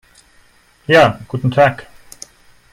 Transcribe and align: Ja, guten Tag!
Ja, 0.87 1.19
guten 1.27 1.51
Tag! 1.51 1.85